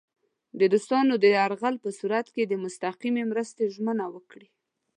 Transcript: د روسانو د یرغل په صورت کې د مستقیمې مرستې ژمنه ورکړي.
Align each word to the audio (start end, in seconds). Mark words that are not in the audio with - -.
د 0.59 0.61
روسانو 0.73 1.13
د 1.19 1.25
یرغل 1.35 1.75
په 1.83 1.89
صورت 1.99 2.27
کې 2.35 2.43
د 2.45 2.53
مستقیمې 2.63 3.23
مرستې 3.31 3.71
ژمنه 3.75 4.05
ورکړي. 4.13 4.47